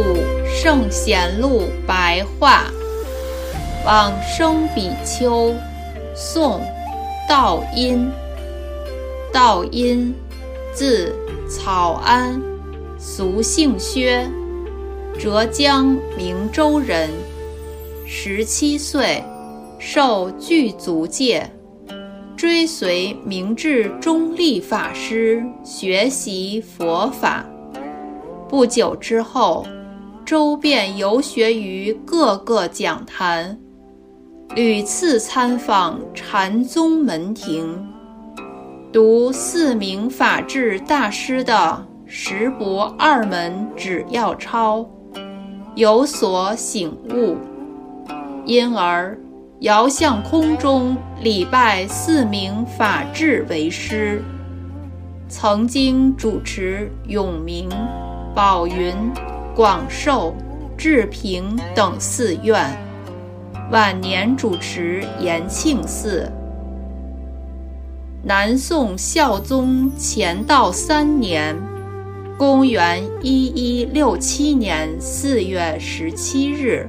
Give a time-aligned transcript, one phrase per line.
[0.00, 2.64] 净土圣贤录白话，
[3.84, 5.54] 往生比丘，
[6.14, 6.62] 宋，
[7.28, 8.10] 道因。
[9.32, 10.12] 道因，
[10.72, 11.14] 字
[11.48, 12.40] 草庵，
[12.98, 14.26] 俗姓薛，
[15.18, 17.10] 浙江明州人。
[18.06, 19.22] 十七岁，
[19.78, 21.48] 受具足戒，
[22.36, 27.44] 追随明智中立法师学习佛法。
[28.48, 29.64] 不久之后，
[30.30, 33.58] 周遍游学于各个讲坛，
[34.54, 37.84] 屡次参访禅宗门庭，
[38.92, 44.88] 读四明法智大师的十博二门指要抄，
[45.74, 47.36] 有所醒悟，
[48.44, 49.18] 因而
[49.62, 54.22] 遥向空中礼拜四明法智为师，
[55.28, 57.68] 曾经主持永明。
[58.32, 58.94] 宝云、
[59.60, 60.34] 广寿、
[60.74, 62.74] 智平等寺院，
[63.70, 66.32] 晚年主持延庆寺。
[68.22, 71.54] 南宋孝宗乾道三年
[72.38, 76.88] （公元一一六七年）四月十七日，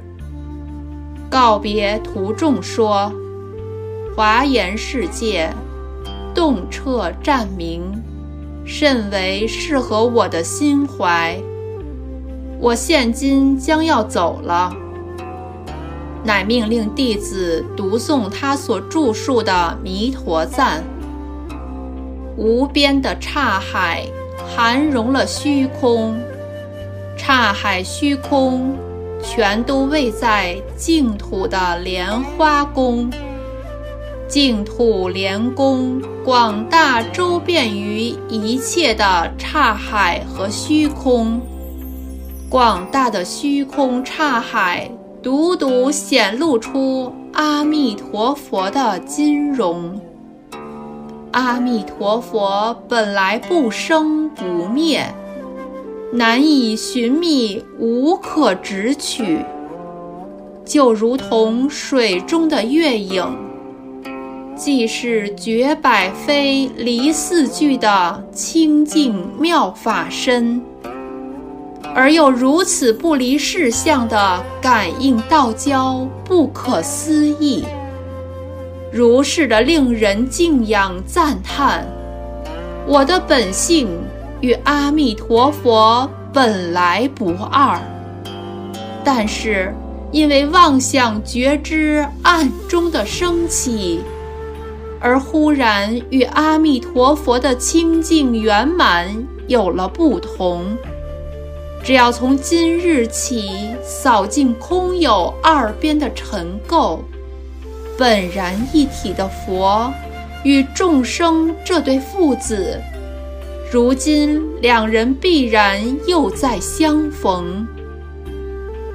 [1.30, 3.12] 告别徒众说
[4.16, 5.50] ：“华严世界，
[6.34, 8.02] 洞彻湛明。”
[8.64, 11.38] 甚为适合我的心怀。
[12.62, 14.72] 我现今将要走了，
[16.24, 20.84] 乃命令弟子读诵他所著述的《弥陀赞》。
[22.38, 24.06] 无边的刹海
[24.56, 26.16] 含容了虚空，
[27.18, 28.78] 刹海虚空
[29.24, 33.10] 全都位在净土的莲花宫。
[34.28, 41.42] 净土莲宫广大周遍于一切的刹海和虚空，
[42.52, 44.92] 广大的虚空刹海，
[45.24, 49.98] 独独显露出阿弥陀佛的金容。
[51.32, 55.02] 阿弥陀佛本来不生不灭，
[56.12, 59.40] 难以寻觅，无可直取，
[60.66, 63.26] 就如同水中的月影。
[64.58, 70.62] 既是绝百非离四句的清净妙法身，
[71.94, 77.66] 而又如此不离事相的感应道交，不可思议，
[78.92, 81.86] 如是的令人敬仰赞叹。
[82.88, 83.90] 我的本性
[84.40, 87.80] 与阿弥陀佛本来不二，
[89.04, 89.74] 但是
[90.12, 94.02] 因为妄想觉知暗中的升起。
[95.04, 99.08] 而忽然与阿弥陀佛的清净圆满
[99.48, 100.64] 有了不同。
[101.84, 103.50] 只要从今日起
[103.84, 107.00] 扫尽空有二边的尘垢，
[107.98, 109.92] 本然一体的佛
[110.44, 112.80] 与众生这对父子，
[113.72, 117.68] 如今两人必然又再相逢。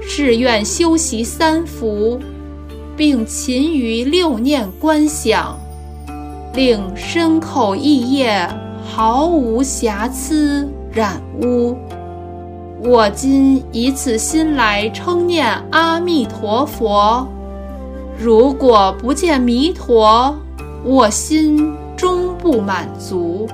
[0.00, 2.20] 誓愿修习三福，
[2.96, 5.58] 并勤于六念观想。
[6.54, 8.48] 令身口意业
[8.82, 11.76] 毫无瑕疵染污。
[12.82, 17.26] 我今以此心来称念阿弥陀佛。
[18.18, 20.36] 如果不见弥陀，
[20.84, 23.48] 我心终不满足。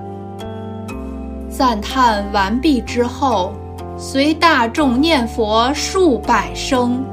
[1.48, 3.52] 赞叹完毕之后，
[3.96, 7.04] 随大众念佛数百声，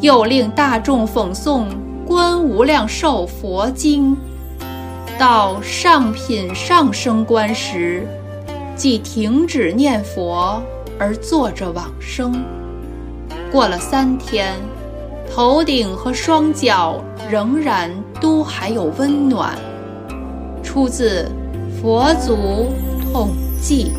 [0.00, 1.64] 又令大众讽诵
[2.06, 4.12] 《观无量寿佛经》。
[5.18, 8.06] 到上品上升观时，
[8.76, 10.62] 即停止念佛
[10.98, 12.44] 而坐着往生。
[13.50, 14.54] 过了三天，
[15.30, 17.90] 头顶和双脚仍然
[18.20, 19.58] 都还有温暖。
[20.62, 21.30] 出自
[21.80, 22.70] 《佛祖
[23.12, 23.30] 统
[23.60, 23.92] 记》。